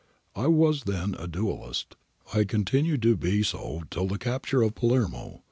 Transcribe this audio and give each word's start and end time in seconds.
I 0.35 0.47
was 0.47 0.85
then 0.85 1.13
a 1.19 1.27
Dualist. 1.27 1.95
I 2.33 2.43
continued 2.43 3.03
to 3.03 3.15
be 3.15 3.43
so 3.43 3.83
till 3.91 4.07
the 4.07 4.17
capture 4.17 4.63
of 4.63 4.73
Palermo. 4.73 5.39